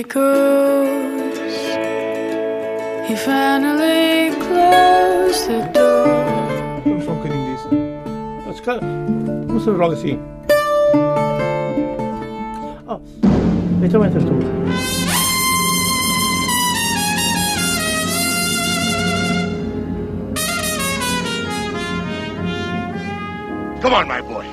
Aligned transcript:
echoes. 0.00 1.38
He 3.06 3.14
finally 3.16 4.30
closed 4.46 5.46
the 5.48 5.60
door. 5.74 6.06
Vamos 6.84 7.04
só 7.04 7.12
um 7.12 7.16
bocadinho 7.16 7.44
disso. 7.54 7.68
Ah, 8.48 8.52
se 8.52 8.62
calhar, 8.62 8.80
Vamos 9.46 9.64
fazer 9.64 9.76
logo 9.76 9.92
assim. 9.92 10.18
Oh, 12.88 13.00
então 13.82 14.04
entras 14.04 14.24
tu. 14.24 14.32
Come 23.82 23.94
on, 23.94 24.06
my 24.06 24.22
boy. 24.22 24.46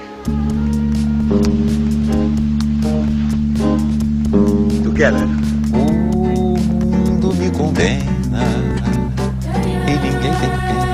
Together. 4.84 5.37
Condena 7.68 8.48
e 9.86 9.92
ninguém 9.92 10.22
tem 10.22 10.32
pena. 10.32 10.88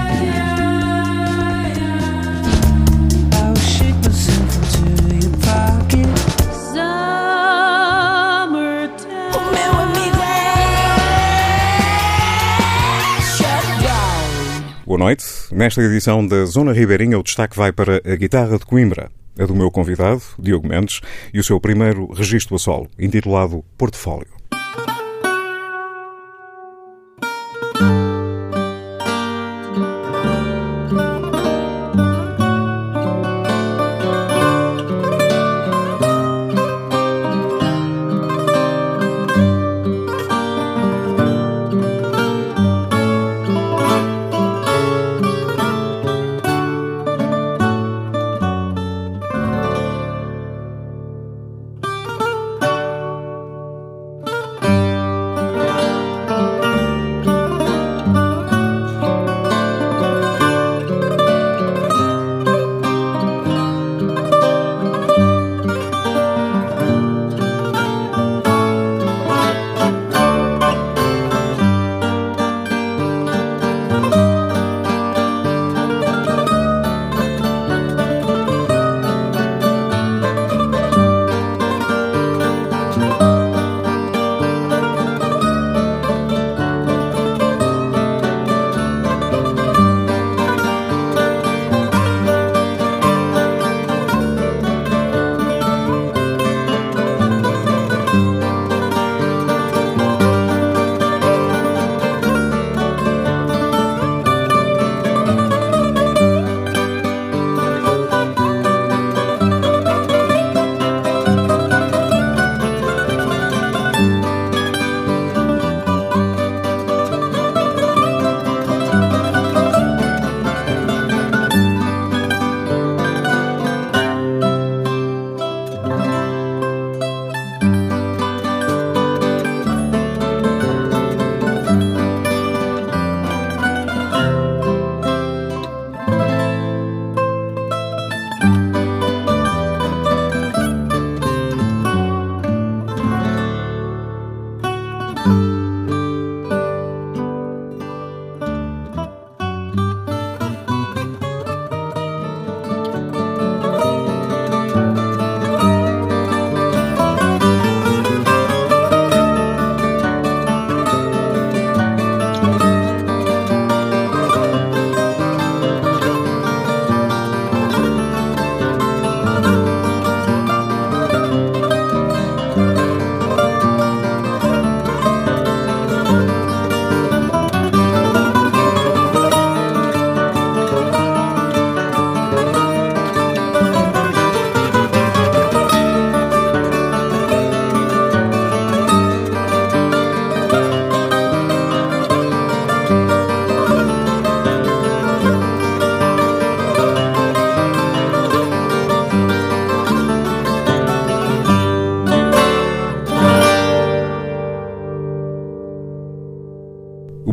Boa 14.84 14.98
noite. 14.98 15.23
Nesta 15.52 15.80
edição 15.81 16.26
da 16.26 16.45
Zona 16.45 16.73
Ribeirinha, 16.73 17.20
o 17.20 17.23
destaque 17.23 17.55
vai 17.55 17.72
para 17.72 18.02
a 18.03 18.16
guitarra 18.16 18.58
de 18.58 18.66
Coimbra, 18.66 19.12
a 19.38 19.45
do 19.45 19.53
meu 19.55 19.70
convidado, 19.70 20.23
Diogo 20.40 20.67
Mendes, 20.67 21.02
e 21.31 21.40
o 21.40 21.44
seu 21.44 21.59
primeiro 21.59 22.12
registro 22.12 22.55
a 22.55 22.59
solo, 22.59 22.90
intitulado 22.98 23.64
Portfólio. 23.78 24.42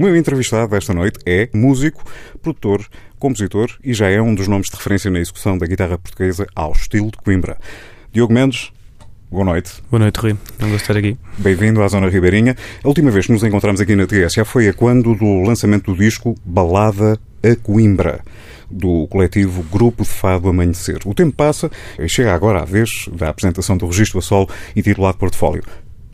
O 0.00 0.02
meu 0.02 0.16
entrevistado 0.16 0.74
esta 0.76 0.94
noite 0.94 1.18
é 1.26 1.50
músico, 1.52 2.02
produtor, 2.40 2.86
compositor 3.18 3.68
e 3.84 3.92
já 3.92 4.08
é 4.08 4.18
um 4.18 4.34
dos 4.34 4.48
nomes 4.48 4.70
de 4.70 4.76
referência 4.76 5.10
na 5.10 5.20
execução 5.20 5.58
da 5.58 5.66
guitarra 5.66 5.98
portuguesa 5.98 6.46
ao 6.56 6.72
estilo 6.72 7.10
de 7.10 7.18
Coimbra. 7.18 7.58
Diogo 8.10 8.32
Mendes, 8.32 8.72
boa 9.30 9.44
noite. 9.44 9.72
Boa 9.90 10.00
noite, 10.00 10.16
Rui. 10.16 10.38
Gosto 10.58 10.70
de 10.70 10.76
estar 10.76 10.96
aqui. 10.96 11.18
Bem-vindo 11.36 11.82
à 11.82 11.88
Zona 11.88 12.08
Ribeirinha. 12.08 12.56
A 12.82 12.88
última 12.88 13.10
vez 13.10 13.26
que 13.26 13.32
nos 13.32 13.44
encontramos 13.44 13.78
aqui 13.78 13.94
na 13.94 14.06
TSA 14.06 14.42
foi 14.46 14.68
a 14.68 14.72
quando 14.72 15.14
do 15.14 15.42
lançamento 15.42 15.92
do 15.92 15.98
disco 15.98 16.34
Balada 16.42 17.20
a 17.42 17.54
Coimbra, 17.56 18.20
do 18.70 19.06
coletivo 19.08 19.62
Grupo 19.64 20.02
de 20.02 20.08
Fado 20.08 20.48
Amanhecer. 20.48 21.00
O 21.04 21.12
tempo 21.12 21.36
passa 21.36 21.70
e 21.98 22.08
chega 22.08 22.32
agora 22.32 22.62
a 22.62 22.64
vez 22.64 23.06
da 23.12 23.28
apresentação 23.28 23.76
do 23.76 23.86
registro 23.86 24.18
a 24.18 24.22
solo 24.22 24.48
intitulado 24.74 25.18
Portfólio. 25.18 25.62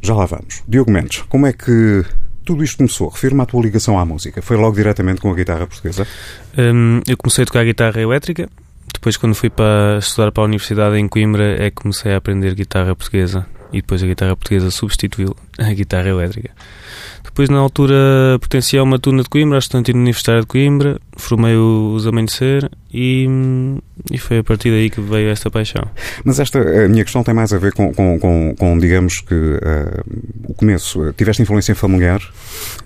Já 0.03 0.13
lá 0.13 0.27
vamos. 0.27 0.65
Diogo 0.67 0.91
Mendes, 0.91 1.23
como 1.29 1.47
é 1.47 1.53
que 1.53 2.05
tudo 2.47 2.63
isto 2.63 2.79
começou? 2.79 3.09
Refiro-me 3.09 3.43
à 3.43 3.47
tua 3.47 3.61
ligação 3.61 3.99
à 3.99 4.05
música. 4.07 4.41
Foi 4.41 4.57
logo 4.57 4.77
diretamente 4.77 5.21
com 5.21 5.31
a 5.31 5.35
guitarra 5.35 5.67
portuguesa? 5.67 6.07
Hum, 6.57 7.03
eu 7.07 7.17
comecei 7.17 7.43
a 7.43 7.47
tocar 7.47 7.65
guitarra 7.65 8.01
elétrica. 8.01 8.49
Depois, 8.95 9.17
quando 9.17 9.35
fui 9.35 9.51
para 9.51 9.99
estudar 9.99 10.31
para 10.31 10.45
a 10.45 10.47
universidade 10.47 10.97
em 10.97 11.09
Coimbra, 11.09 11.63
é 11.63 11.71
que 11.71 11.83
comecei 11.83 12.13
a 12.13 12.17
aprender 12.17 12.55
guitarra 12.55 12.95
portuguesa. 12.95 13.45
E 13.73 13.83
depois 13.83 14.03
a 14.03 14.07
guitarra 14.07 14.37
portuguesa 14.37 14.71
substituiu 14.71 15.37
a 15.59 15.73
guitarra 15.73 16.09
elétrica. 16.09 16.51
Depois, 17.37 17.51
na 17.51 17.59
altura, 17.59 18.39
pertencia 18.41 18.81
a 18.81 18.83
uma 18.83 18.99
turma 18.99 19.23
de 19.23 19.29
Coimbra, 19.29 19.59
estudante 19.59 19.93
universitária 19.93 20.41
de 20.41 20.47
Coimbra, 20.47 20.99
formei 21.19 21.55
os 21.55 22.07
Amanhecer 22.07 22.67
e, 22.91 23.29
e 24.11 24.17
foi 24.17 24.39
a 24.39 24.43
partir 24.43 24.71
daí 24.71 24.89
que 24.89 25.03
veio 25.03 25.29
esta 25.29 25.51
paixão. 25.51 25.83
Mas 26.25 26.41
esta, 26.41 26.59
a 26.59 26.89
minha 26.89 27.05
questão 27.05 27.23
tem 27.23 27.35
mais 27.35 27.53
a 27.53 27.59
ver 27.59 27.75
com, 27.75 27.93
com, 27.93 28.19
com, 28.19 28.55
com, 28.59 28.79
digamos 28.79 29.21
que, 29.21 29.35
eh, 29.35 30.01
o 30.49 30.55
começo. 30.55 31.13
Tiveste 31.13 31.43
influência 31.43 31.75
familiar? 31.75 32.23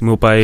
O 0.01 0.05
meu 0.05 0.19
pai, 0.19 0.43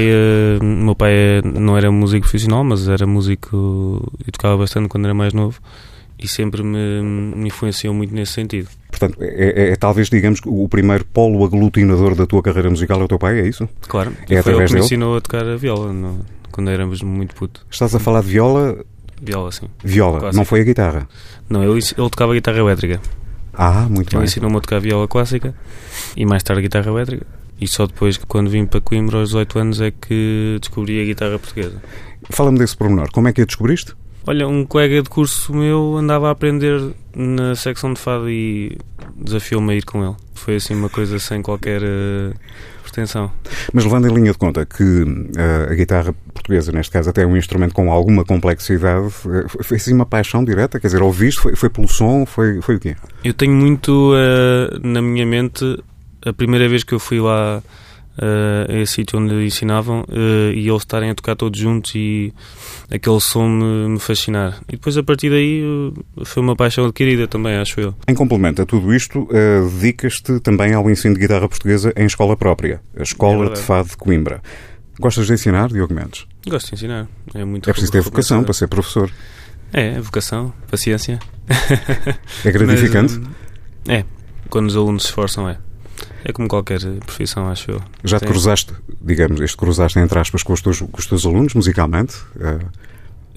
o 0.60 0.64
meu 0.64 0.94
pai 0.94 1.12
eh, 1.12 1.42
não 1.42 1.76
era 1.76 1.90
músico 1.90 2.28
profissional, 2.28 2.62
mas 2.62 2.86
era 2.86 3.08
músico 3.08 4.08
e 4.24 4.30
tocava 4.30 4.56
bastante 4.56 4.88
quando 4.88 5.06
era 5.06 5.14
mais 5.14 5.32
novo 5.34 5.60
e 6.18 6.26
sempre 6.28 6.62
me, 6.62 7.02
me 7.02 7.48
influenciou 7.48 7.92
muito 7.94 8.14
nesse 8.14 8.32
sentido. 8.32 8.68
Portanto, 8.90 9.18
é, 9.20 9.68
é- 9.68 9.70
é 9.72 9.76
talvez, 9.76 10.08
digamos, 10.08 10.40
que 10.40 10.48
o 10.48 10.68
primeiro 10.68 11.04
polo 11.04 11.44
aglutinador 11.44 12.14
da 12.14 12.26
tua 12.26 12.42
carreira 12.42 12.70
musical 12.70 13.00
é 13.00 13.04
o 13.04 13.08
teu 13.08 13.18
pai, 13.18 13.40
é 13.40 13.46
isso? 13.46 13.68
Claro, 13.88 14.12
É 14.28 14.42
foi 14.42 14.52
ele 14.52 14.60
que 14.64 14.68
me 14.72 14.74
dele? 14.74 14.84
ensinou 14.86 15.16
a 15.16 15.20
tocar 15.20 15.46
a 15.46 15.56
viola 15.56 15.92
no- 15.92 16.24
quando 16.50 16.70
éramos 16.70 17.02
muito 17.02 17.34
puto. 17.34 17.66
Estás 17.70 17.94
a 17.94 17.98
falar 17.98 18.22
de 18.22 18.28
viola, 18.28 18.78
Viola, 19.20 19.50
sim. 19.52 19.66
viola, 19.84 20.18
Clássico. 20.20 20.36
não 20.36 20.44
foi 20.44 20.60
a 20.60 20.64
guitarra. 20.64 21.08
Não, 21.48 21.62
ele, 21.62 21.72
ele 21.74 22.10
tocava 22.10 22.32
guitarra 22.34 22.58
elétrica. 22.58 23.00
Ah, 23.52 23.86
muito 23.88 24.10
Ele 24.12 24.18
bem. 24.18 24.24
ensinou-me 24.24 24.56
a 24.56 24.60
tocar 24.60 24.78
viola 24.80 25.08
clássica 25.08 25.54
e 26.16 26.26
mais 26.26 26.42
tarde 26.42 26.62
guitarra 26.62 26.90
elétrica. 26.90 27.26
E 27.58 27.66
só 27.66 27.86
depois, 27.86 28.18
quando 28.18 28.50
vim 28.50 28.66
para 28.66 28.82
Coimbra 28.82 29.18
aos 29.18 29.30
18 29.30 29.58
anos, 29.58 29.80
é 29.80 29.90
que 29.90 30.58
descobri 30.60 31.00
a 31.00 31.04
guitarra 31.06 31.38
portuguesa. 31.38 31.80
Fala-me 32.30 32.58
desse 32.58 32.76
pormenor. 32.76 33.10
Como 33.10 33.28
é 33.28 33.32
que 33.32 33.40
a 33.40 33.46
descobriste? 33.46 33.94
Olha, 34.26 34.48
um 34.48 34.64
colega 34.64 35.00
de 35.02 35.08
curso 35.08 35.54
meu 35.54 35.96
andava 35.96 36.26
a 36.26 36.32
aprender 36.32 36.80
na 37.14 37.54
secção 37.54 37.94
de 37.94 38.00
fado 38.00 38.28
e 38.28 38.76
desafiou-me 39.14 39.72
a 39.72 39.76
ir 39.76 39.84
com 39.84 40.04
ele. 40.04 40.16
Foi 40.34 40.56
assim 40.56 40.74
uma 40.74 40.88
coisa 40.88 41.16
sem 41.20 41.40
qualquer 41.40 41.80
eh, 41.80 42.32
pretensão. 42.82 43.30
Mas 43.72 43.84
levando 43.84 44.08
em 44.08 44.12
linha 44.12 44.32
de 44.32 44.38
conta 44.38 44.66
que 44.66 45.04
eh, 45.36 45.68
a 45.70 45.74
guitarra 45.74 46.12
portuguesa, 46.34 46.72
neste 46.72 46.90
caso, 46.90 47.08
até 47.08 47.22
é 47.22 47.26
um 47.26 47.36
instrumento 47.36 47.72
com 47.72 47.92
alguma 47.92 48.24
complexidade, 48.24 49.06
eh, 49.06 49.62
foi, 49.62 49.76
assim 49.76 49.94
uma 49.94 50.04
paixão 50.04 50.44
direta? 50.44 50.80
Quer 50.80 50.88
dizer, 50.88 51.02
ouviste? 51.02 51.40
Foi, 51.40 51.54
foi 51.54 51.70
pelo 51.70 51.86
som? 51.86 52.26
Foi, 52.26 52.60
foi 52.60 52.74
o 52.74 52.80
quê? 52.80 52.96
Eu 53.22 53.32
tenho 53.32 53.52
muito 53.52 54.12
na 54.82 55.00
minha 55.00 55.24
mente 55.24 55.64
a 56.24 56.32
primeira 56.32 56.68
vez 56.68 56.82
que 56.82 56.92
eu 56.92 56.98
fui 56.98 57.20
lá 57.20 57.62
eh, 58.18 58.66
a 58.68 58.78
esse 58.80 58.94
sítio 58.94 59.18
onde 59.18 59.34
ensinavam 59.44 60.04
eh, 60.10 60.52
e 60.54 60.68
eles 60.68 60.82
estarem 60.82 61.10
a 61.10 61.14
tocar 61.14 61.36
todos 61.36 61.58
juntos 61.58 61.92
e 61.94 62.32
aquele 62.90 63.20
som 63.20 63.48
me, 63.48 63.88
me 63.90 63.98
fascinar. 63.98 64.58
E 64.68 64.72
depois 64.72 64.96
a 64.96 65.02
partir 65.02 65.30
daí 65.30 65.62
eh, 65.62 66.22
foi 66.24 66.42
uma 66.42 66.56
paixão 66.56 66.84
adquirida 66.86 67.26
também, 67.28 67.56
acho 67.56 67.80
eu. 67.80 67.94
Em 68.08 68.14
complemento 68.14 68.62
a 68.62 68.66
tudo 68.66 68.94
isto, 68.94 69.28
eh, 69.32 69.60
dedicas-te 69.80 70.40
também 70.40 70.72
ao 70.74 70.88
ensino 70.90 71.14
de 71.14 71.20
guitarra 71.20 71.48
portuguesa 71.48 71.92
em 71.96 72.06
escola 72.06 72.36
própria, 72.36 72.80
a 72.96 73.00
É 73.00 73.02
Escola 73.02 73.38
verdade. 73.38 73.60
de 73.60 73.66
Fado 73.66 73.88
de 73.88 73.96
Coimbra. 73.96 74.42
Gostas 74.98 75.26
de 75.26 75.34
ensinar, 75.34 75.68
Diogo 75.68 75.92
Mendes? 75.92 76.26
Gosto 76.48 76.68
de 76.68 76.74
ensinar. 76.74 77.06
É 77.34 77.44
muito 77.44 77.68
É 77.68 77.72
preciso 77.72 77.92
ter 77.92 78.00
vocação 78.00 78.42
para 78.42 78.54
ser 78.54 78.66
professor. 78.66 79.10
É, 79.72 80.00
vocação, 80.00 80.54
paciência. 80.70 81.18
É 82.44 82.50
gratificante? 82.50 83.18
Mas, 83.20 83.28
hum, 83.28 83.92
é, 83.92 84.04
quando 84.48 84.68
os 84.68 84.76
alunos 84.76 85.02
se 85.02 85.08
esforçam, 85.08 85.48
é. 85.48 85.58
É 86.28 86.32
como 86.32 86.48
qualquer 86.48 86.80
profissão, 87.06 87.48
acho 87.48 87.70
eu. 87.70 87.80
Já 88.02 88.18
te 88.18 88.22
Sim. 88.26 88.32
cruzaste, 88.32 88.72
digamos, 89.00 89.40
este 89.40 89.56
cruzaste 89.56 89.98
entre 90.00 90.18
aspas 90.18 90.42
com 90.42 90.52
os 90.52 90.60
teus, 90.60 90.80
com 90.80 90.98
os 90.98 91.06
teus 91.06 91.24
alunos 91.24 91.54
musicalmente? 91.54 92.16
Eh, 92.40 92.58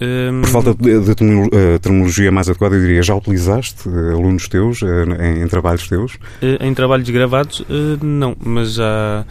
Hum, 0.01 0.39
por 0.43 0.49
falta 0.49 0.73
de, 0.73 0.97
de 1.01 1.11
eh, 1.11 1.77
terminologia 1.79 2.31
mais 2.31 2.47
adequada, 2.47 2.73
eu 2.73 2.79
diria, 2.81 3.03
já 3.03 3.13
utilizaste 3.13 3.89
eh, 3.89 4.13
alunos 4.13 4.47
teus 4.47 4.81
eh, 4.81 4.87
em, 5.19 5.43
em 5.43 5.47
trabalhos 5.49 5.89
teus? 5.89 6.17
eh, 6.41 6.57
Em 6.65 6.73
trabalhos 6.73 7.09
gravados, 7.09 7.65
eh, 7.69 7.97
não, 8.01 8.33
mas 8.39 8.75
já, 8.75 9.25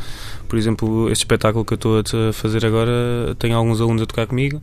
por 0.46 0.58
exemplo, 0.58 1.10
este 1.10 1.22
espetáculo 1.22 1.64
que 1.64 1.72
eu 1.72 1.76
estou 1.76 2.28
a 2.28 2.32
fazer 2.34 2.66
agora, 2.66 3.34
tenho 3.38 3.56
alguns 3.56 3.80
alunos 3.80 4.02
a 4.02 4.06
tocar 4.06 4.26
comigo, 4.26 4.60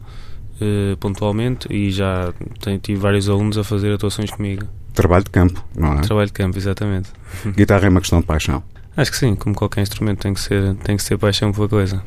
eh, 0.62 0.95
pontualmente, 1.00 1.68
e 1.74 1.89
já 1.89 2.31
tenho, 2.62 2.77
tive 2.77 3.00
vários 3.00 3.27
alunos 3.27 3.57
a 3.57 3.63
fazer 3.63 3.92
atuações 3.92 4.30
comigo. 4.30 4.63
Trabalho 4.94 5.24
de 5.24 5.31
campo, 5.31 5.65
não 5.75 5.94
é? 5.94 6.01
Trabalho 6.01 6.27
de 6.27 6.33
campo, 6.33 6.56
exatamente. 6.56 7.09
Guitarra 7.47 7.88
é 7.88 7.89
uma 7.89 8.00
questão 8.00 8.19
de 8.19 8.27
paixão. 8.27 8.62
Acho 8.97 9.12
que 9.12 9.18
sim, 9.18 9.36
como 9.36 9.53
qualquer 9.53 9.81
instrumento, 9.81 10.21
tem 10.21 10.33
que 10.33 10.39
ser, 10.39 10.74
tem 10.75 10.95
que 10.95 11.03
ser 11.03 11.18
paixão 11.18 11.51
por 11.51 11.65
a 11.65 11.69
coisa. 11.69 12.01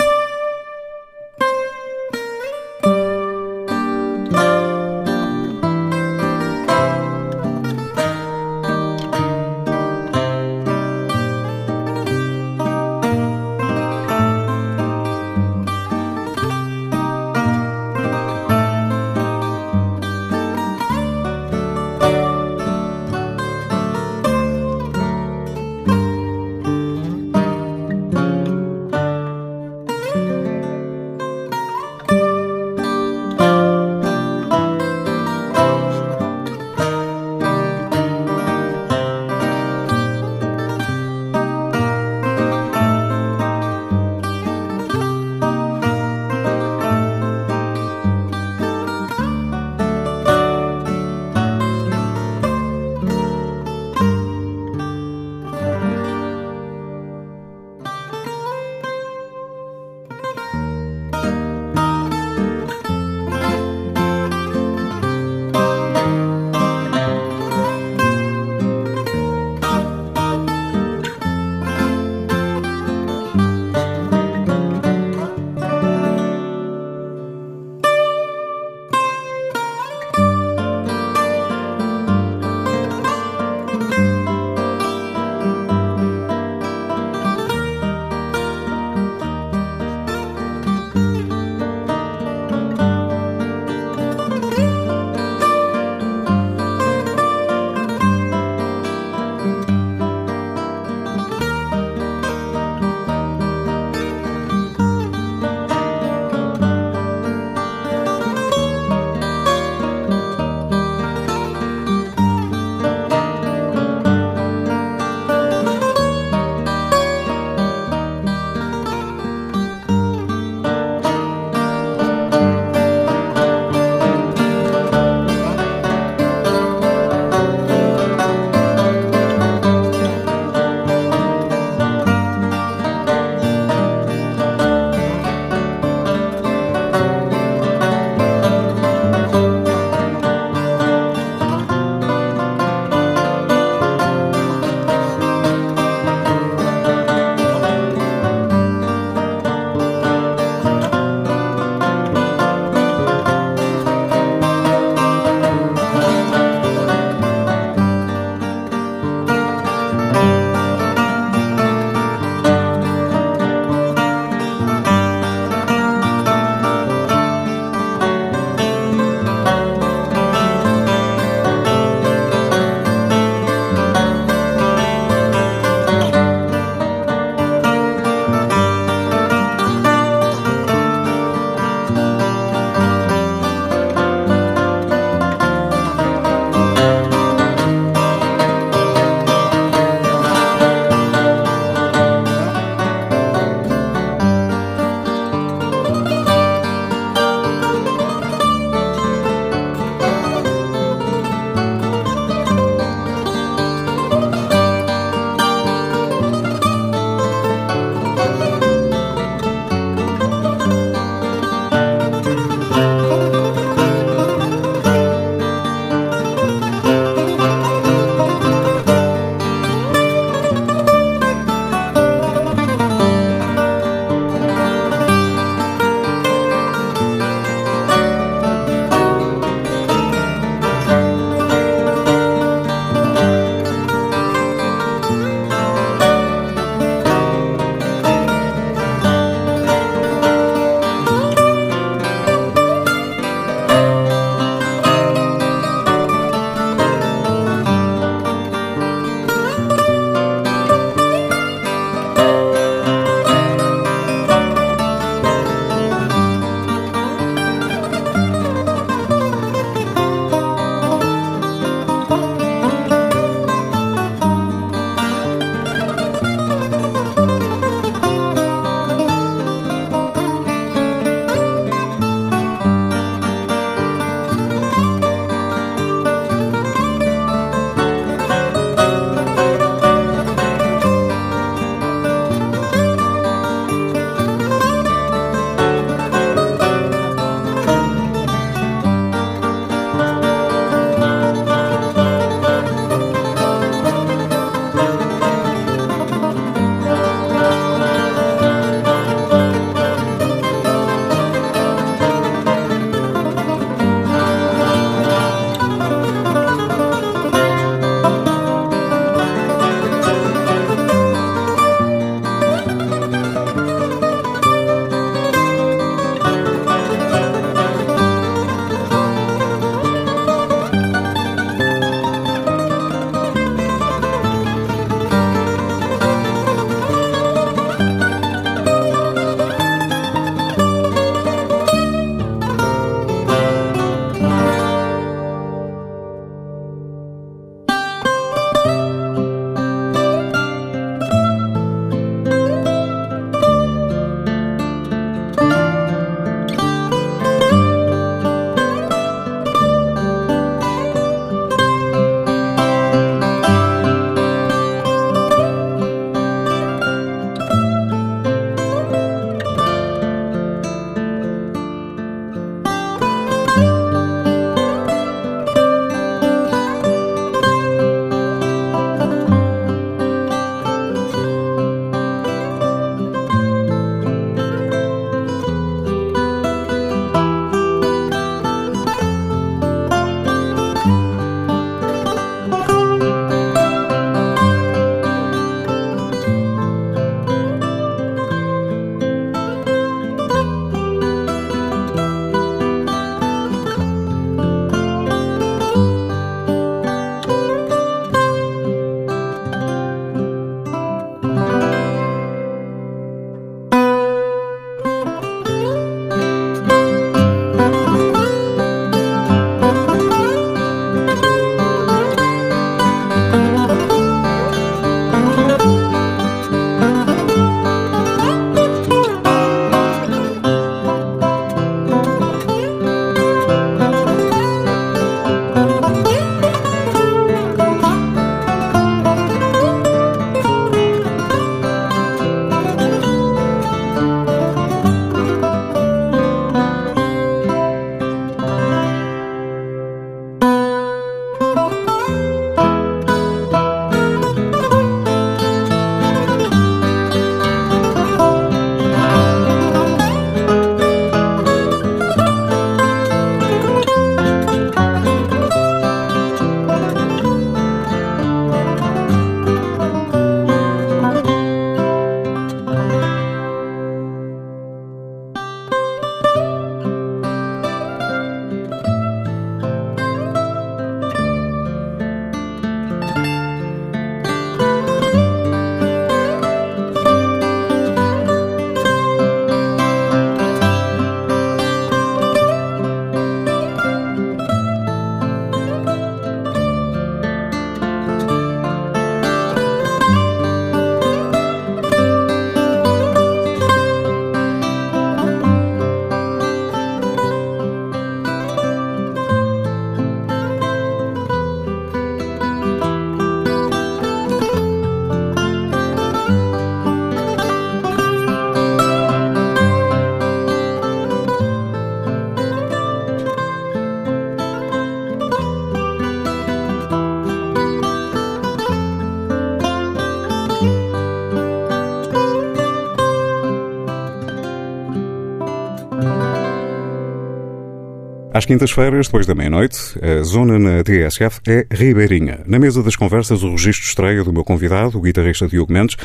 Às 528.38 528.47
quintas-feiras, 528.47 529.07
depois 529.07 529.26
da 529.26 529.35
meia-noite, 529.35 529.99
a 530.00 530.23
zona 530.23 530.61
na 530.61 530.85
TSF 530.85 531.40
é 531.45 531.66
Ribeirinha. 531.73 532.38
Na 532.47 532.57
mesa 532.57 532.85
das 532.85 532.95
conversas, 532.95 533.42
o 533.42 533.50
registro 533.50 533.85
estreia 533.85 534.23
do 534.23 534.33
meu 534.33 534.45
convidado, 534.45 534.97
o 534.97 535.00
guitarrista 535.00 535.49
Diogo 535.49 535.73
Mendes, 535.73 535.97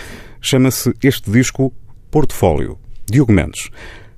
chama-se 0.41 0.91
este 1.03 1.29
disco 1.29 1.71
Portfólio. 2.09 2.79
Diogo 3.05 3.31
Mendes, 3.31 3.69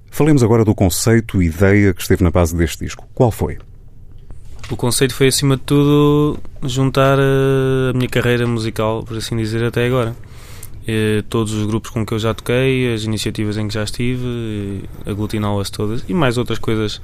falemos 0.09 0.43
agora 0.43 0.63
do 0.63 0.73
conceito 0.73 1.43
e 1.43 1.47
ideia 1.47 1.93
que 1.93 2.01
esteve 2.01 2.23
na 2.23 2.31
base 2.31 2.55
deste 2.55 2.85
disco. 2.85 3.05
Qual 3.13 3.31
foi? 3.31 3.57
O 4.71 4.77
conceito 4.77 5.13
foi, 5.13 5.27
acima 5.27 5.57
de 5.57 5.63
tudo, 5.63 6.39
juntar 6.63 7.19
eh, 7.19 7.89
a 7.89 7.97
minha 7.97 8.07
carreira 8.07 8.47
musical, 8.47 9.03
por 9.03 9.17
assim 9.17 9.35
dizer, 9.35 9.61
até 9.61 9.87
agora. 9.87 10.15
Todos 11.27 11.51
os 11.51 11.65
grupos 11.65 11.89
com 11.89 12.05
que 12.05 12.13
eu 12.13 12.19
já 12.19 12.33
toquei, 12.33 12.93
as 12.93 13.03
iniciativas 13.03 13.57
em 13.57 13.67
que 13.67 13.73
já 13.73 13.83
estive, 13.83 14.83
aglutiná-las 15.03 15.71
todas 15.71 16.05
e 16.07 16.13
mais 16.13 16.37
outras 16.37 16.59
coisas 16.59 17.01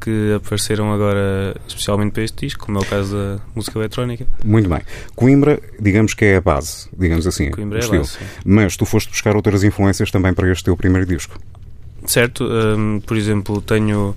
que 0.00 0.32
apareceram 0.34 0.92
agora, 0.92 1.54
especialmente 1.66 2.12
para 2.12 2.22
este 2.24 2.46
disco, 2.46 2.64
como 2.66 2.78
é 2.78 2.80
o 2.82 2.84
caso 2.84 3.16
da 3.16 3.38
música 3.54 3.78
eletrónica. 3.78 4.26
Muito 4.44 4.68
bem. 4.68 4.80
Coimbra, 5.14 5.60
digamos 5.80 6.14
que 6.14 6.24
é 6.24 6.36
a 6.36 6.40
base, 6.40 6.88
digamos 6.96 7.26
assim. 7.26 7.50
Coimbra 7.50 7.80
é 7.80 7.84
a 7.84 7.88
base, 7.88 8.10
sim. 8.10 8.24
Mas 8.44 8.76
tu 8.76 8.84
foste 8.86 9.10
buscar 9.10 9.34
outras 9.36 9.64
influências 9.64 10.10
também 10.10 10.32
para 10.34 10.50
este 10.50 10.64
teu 10.64 10.76
primeiro 10.76 11.06
disco. 11.06 11.38
Certo, 12.06 12.44
hum, 12.44 13.00
por 13.04 13.16
exemplo, 13.16 13.60
tenho 13.60 14.16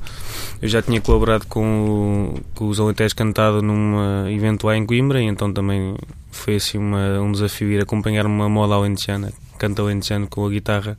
eu 0.62 0.68
já 0.70 0.82
tinha 0.82 1.02
colaborado 1.02 1.48
com, 1.48 2.36
o- 2.36 2.40
com 2.54 2.68
os 2.68 2.80
Alentejo 2.80 3.16
Cantado 3.16 3.62
num 3.64 4.28
evento 4.30 4.68
lá 4.68 4.78
em 4.78 4.86
Coimbra 4.86 5.20
e 5.20 5.26
então 5.26 5.52
também 5.52 5.96
foi 6.32 6.56
assim 6.58 6.78
uma, 6.78 7.20
um 7.20 7.32
desafio 7.32 7.70
ir 7.72 7.82
acompanhar 7.82 8.28
uma 8.28 8.48
moda 8.48 8.76
alentejana, 8.76 9.34
canto 9.58 9.82
alentejano 9.82 10.28
com 10.28 10.46
a 10.46 10.50
guitarra, 10.52 10.96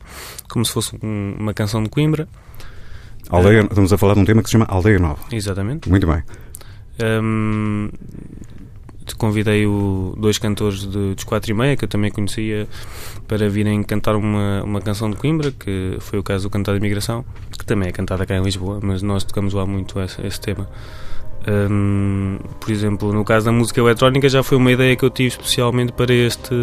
como 0.49 0.65
se 0.65 0.71
fosse 0.73 0.93
um- 1.01 1.35
uma 1.39 1.53
canção 1.53 1.81
de 1.81 1.89
Coimbra. 1.89 2.27
Aldeia, 3.29 3.61
É. 3.61 3.63
estamos 3.63 3.91
a 3.93 3.97
falar 3.97 4.13
de 4.15 4.19
um 4.19 4.25
tema 4.25 4.41
que 4.41 4.49
se 4.49 4.53
chama 4.53 4.65
Aldeia 4.67 4.99
Nova. 4.99 5.19
Exatamente. 5.31 5.89
Muito 5.89 6.05
bem. 6.07 6.23
Hum, 7.21 7.89
convidei 9.17 9.65
o, 9.65 10.13
dois 10.17 10.37
cantores 10.37 10.81
de, 10.81 11.13
dos 11.15 11.23
quatro 11.23 11.49
e 11.51 11.53
meia 11.53 11.77
que 11.77 11.85
eu 11.85 11.89
também 11.89 12.11
conhecia 12.11 12.67
para 13.27 13.49
virem 13.49 13.81
cantar 13.83 14.15
uma, 14.15 14.61
uma 14.63 14.81
canção 14.81 15.09
de 15.09 15.15
Coimbra, 15.15 15.51
que 15.51 15.95
foi 15.99 16.19
o 16.19 16.23
caso 16.23 16.43
do 16.47 16.49
Cantar 16.49 16.73
de 16.73 16.79
Imigração, 16.79 17.23
que 17.57 17.65
também 17.65 17.89
é 17.89 17.91
cantada 17.91 18.25
cá 18.25 18.35
em 18.35 18.43
Lisboa, 18.43 18.79
mas 18.81 19.01
nós 19.01 19.23
tocamos 19.23 19.53
lá 19.53 19.65
muito 19.65 19.99
esse, 20.01 20.21
esse 20.25 20.39
tema. 20.41 20.67
Hum, 21.47 22.37
por 22.59 22.69
exemplo, 22.71 23.13
no 23.13 23.23
caso 23.23 23.45
da 23.45 23.51
música 23.51 23.79
eletrónica, 23.79 24.27
já 24.29 24.43
foi 24.43 24.57
uma 24.57 24.71
ideia 24.71 24.95
que 24.95 25.03
eu 25.05 25.09
tive 25.09 25.29
especialmente 25.29 25.91
para 25.93 26.13
este 26.13 26.53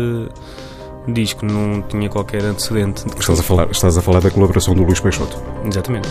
disco, 1.09 1.45
não 1.47 1.83
tinha 1.83 2.09
qualquer 2.09 2.43
antecedente. 2.45 3.05
Estás 3.19 3.41
a 3.41 3.43
falar, 3.43 3.71
estás 3.71 3.97
a 3.97 4.03
falar 4.03 4.21
da 4.21 4.31
colaboração 4.31 4.75
do 4.75 4.83
Luís 4.85 5.01
Peixoto. 5.01 5.37
Exatamente. 5.67 6.09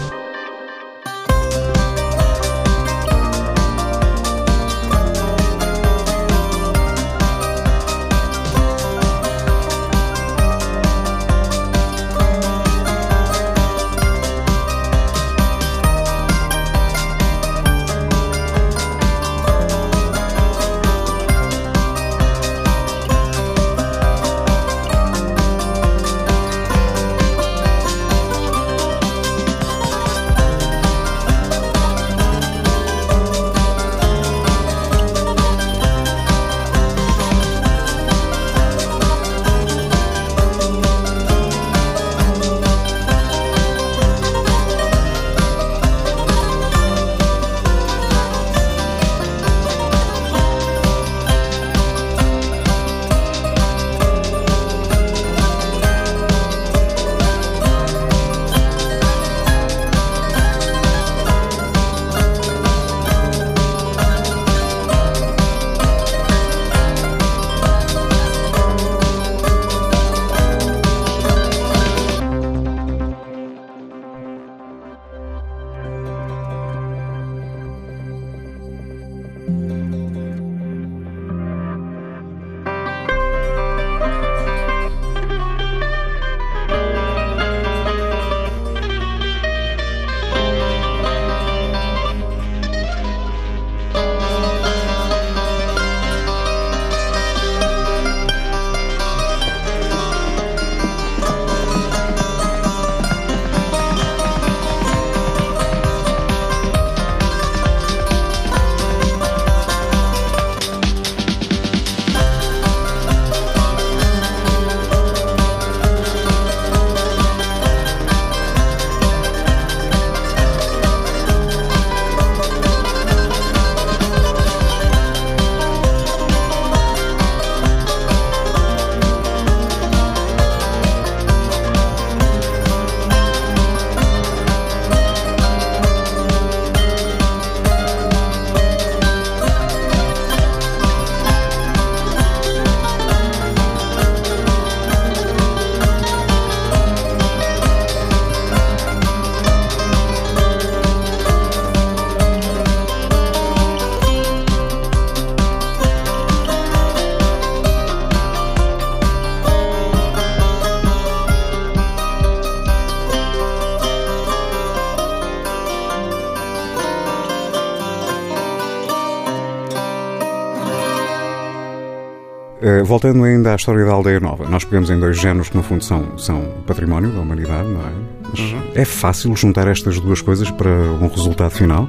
Voltando 172.90 173.24
ainda 173.24 173.54
à 173.54 173.56
história 173.56 173.86
da 173.86 173.92
Aldeia 173.92 174.20
Nova, 174.20 174.50
nós 174.50 174.64
pegamos 174.66 174.90
em 174.90 175.00
dois 175.00 175.16
géneros 175.16 175.48
que 175.50 175.56
no 175.56 175.62
fundo 175.62 175.84
são, 175.84 176.18
são 176.18 176.42
património 176.66 177.12
da 177.12 177.20
humanidade, 177.22 177.68
não 177.70 177.82
é? 177.82 177.92
Mas 178.32 178.40
Uhum. 178.40 178.62
é 178.76 178.84
fácil 178.86 179.36
juntar 179.36 179.68
estas 179.68 180.00
duas 180.00 180.22
coisas 180.22 180.50
para 180.52 180.70
um 180.70 181.08
resultado 181.08 181.52
final? 181.52 181.88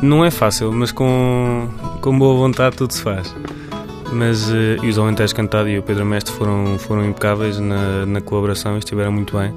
Não 0.00 0.24
é 0.24 0.30
fácil, 0.30 0.72
mas 0.72 0.92
com, 0.92 1.68
com 2.00 2.16
boa 2.18 2.34
vontade 2.36 2.76
tudo 2.76 2.92
se 2.92 3.02
faz. 3.02 3.34
Mas 4.12 4.50
eh, 4.52 4.76
e 4.82 4.88
os 4.88 4.98
Alentejo 4.98 5.34
Cantado 5.34 5.68
e 5.68 5.78
o 5.78 5.82
Pedro 5.82 6.04
Mestre 6.06 6.32
foram, 6.34 6.76
foram 6.78 7.04
impecáveis 7.04 7.58
na, 7.58 8.06
na 8.06 8.20
colaboração 8.20 8.76
e 8.76 8.78
estiveram 8.78 9.10
muito 9.12 9.36
bem. 9.36 9.52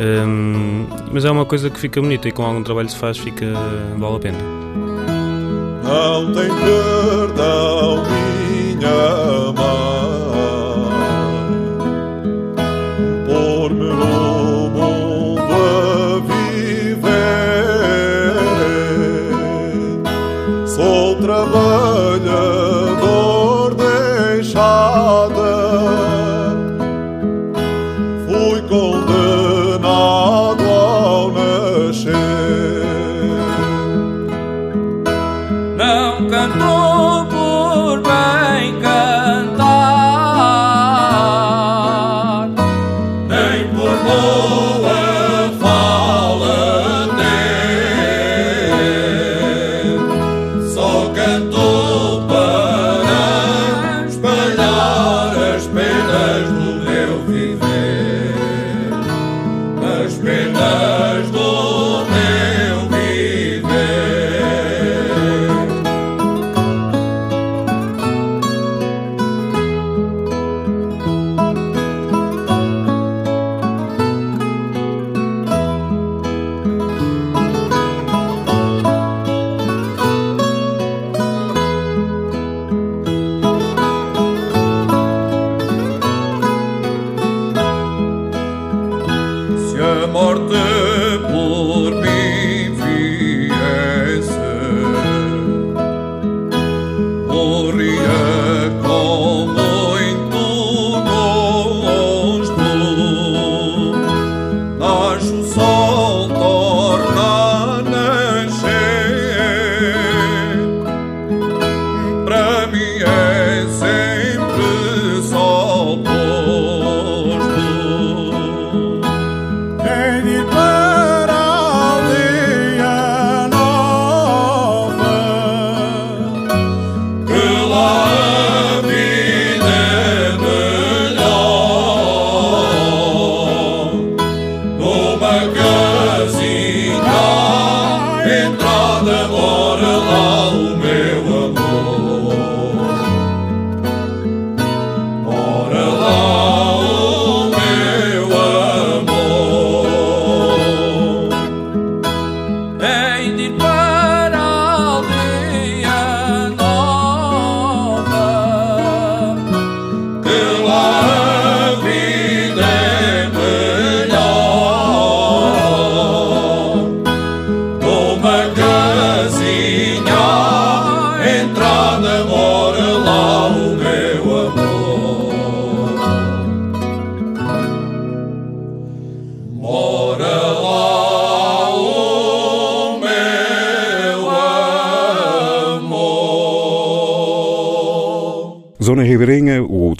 Hum, 0.00 0.86
mas 1.12 1.24
é 1.24 1.30
uma 1.30 1.44
coisa 1.46 1.70
que 1.70 1.78
fica 1.80 2.00
bonita 2.00 2.28
e 2.28 2.32
com 2.32 2.42
algum 2.44 2.62
trabalho 2.62 2.88
se 2.90 2.96
faz, 2.96 3.16
fica, 3.18 3.46
vale 3.98 4.16
a 4.16 4.18
pena. 4.18 4.38
Não 5.82 6.32
tem 6.32 6.48
perdão, 6.48 8.02
minha 8.04 9.52
mãe, 9.52 9.77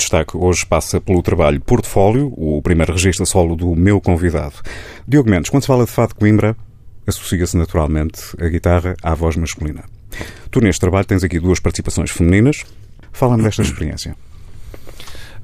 destaque 0.09 0.37
hoje 0.39 0.65
passa 0.65 0.99
pelo 1.01 1.23
trabalho 1.23 1.61
Portfólio, 1.61 2.33
o 2.35 2.63
primeiro 2.63 2.93
registro 2.93 3.27
solo 3.27 3.55
do 3.55 3.77
meu 3.77 4.01
convidado. 4.01 4.55
Diogo 5.07 5.29
Mendes, 5.29 5.51
quando 5.51 5.63
se 5.63 5.67
fala 5.67 5.85
de 5.85 5.91
fado 5.91 6.09
de 6.09 6.15
Coimbra, 6.15 6.57
associa-se 7.07 7.57
naturalmente 7.57 8.21
a 8.41 8.49
guitarra 8.49 8.97
à 9.03 9.15
voz 9.15 9.37
masculina. 9.37 9.85
Tu 10.51 10.61
neste 10.61 10.81
trabalho 10.81 11.05
tens 11.07 11.23
aqui 11.23 11.39
duas 11.39 11.61
participações 11.61 12.11
femininas. 12.11 12.65
Fala-me 13.13 13.43
desta 13.43 13.61
experiência. 13.61 14.17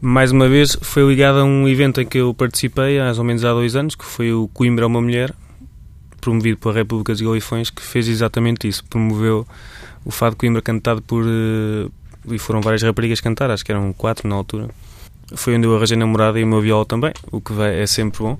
Mais 0.01 0.33
uma 0.33 0.49
vez, 0.49 0.79
foi 0.81 1.07
ligado 1.07 1.41
a 1.41 1.45
um 1.45 1.69
evento 1.69 2.01
em 2.01 2.07
que 2.07 2.19
eu 2.19 2.33
participei, 2.33 2.99
há 2.99 3.05
mais 3.05 3.19
ou 3.19 3.25
menos 3.25 3.45
há 3.45 3.53
dois 3.53 3.77
anos, 3.77 3.95
que 3.95 4.05
foi 4.05 4.33
o 4.33 4.49
Coimbra 4.49 4.85
é 4.85 4.87
uma 4.87 5.01
Mulher, 5.01 5.35
promovido 6.23 6.59
pela 6.59 6.75
República 6.75 7.13
dos 7.13 7.21
Galifões, 7.21 7.69
que 7.69 7.83
fez 7.83 8.09
exatamente 8.09 8.67
isso. 8.67 8.83
Promoveu 8.87 9.47
o 10.07 10.11
Fado 10.11 10.33
de 10.33 10.39
Coimbra 10.39 10.63
cantado 10.63 11.03
por... 11.03 11.23
e 12.31 12.39
foram 12.39 12.61
várias 12.61 12.83
raparigas 12.83 13.21
cantar, 13.21 13.51
acho 13.51 13.65
que 13.65 13.73
eram 13.73 13.93
quatro 13.93 14.29
na 14.29 14.35
altura. 14.35 14.69
Foi 15.35 15.57
onde 15.57 15.67
eu 15.67 15.75
arranjei 15.75 15.97
namorada 15.97 16.39
e 16.39 16.45
o 16.45 16.47
meu 16.47 16.61
viola 16.61 16.85
também, 16.85 17.13
o 17.33 17.41
que 17.41 17.53
vai, 17.53 17.81
é 17.81 17.87
sempre 17.87 18.21
bom. 18.21 18.39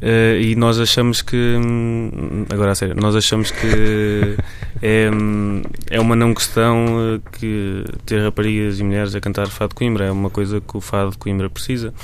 Eh, 0.00 0.40
e 0.42 0.56
nós 0.56 0.80
achamos 0.80 1.22
que... 1.22 1.36
hum, 1.36 2.44
Agora 2.50 2.72
a 2.72 2.74
sério, 2.74 2.96
nós 2.96 3.14
achamos 3.14 3.50
que 3.50 4.36
é, 4.82 5.10
hum, 5.12 5.62
é 5.90 6.00
uma 6.00 6.16
não 6.16 6.34
questão 6.34 6.86
eh, 6.98 7.20
que 7.38 7.84
ter 8.04 8.20
raparigas 8.22 8.80
e 8.80 8.84
mulheres 8.84 9.14
a 9.14 9.20
cantar 9.20 9.46
Fado 9.48 9.70
de 9.70 9.74
Coimbra. 9.76 10.06
É 10.06 10.10
uma 10.10 10.30
coisa 10.30 10.60
que 10.60 10.76
o 10.76 10.80
Fado 10.80 11.12
de 11.12 11.18
Coimbra 11.18 11.48
precisa. 11.48 11.94